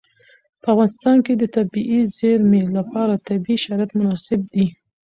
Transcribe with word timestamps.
په 0.61 0.67
افغانستان 0.73 1.17
کې 1.25 1.33
د 1.37 1.43
طبیعي 1.55 2.01
زیرمې 2.17 2.61
لپاره 2.77 3.23
طبیعي 3.29 3.57
شرایط 3.63 3.91
مناسب 3.99 4.39
دي. 4.53 4.65